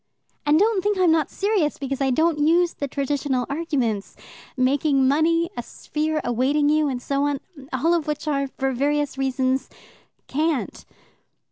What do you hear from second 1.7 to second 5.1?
because I don't use the traditional arguments making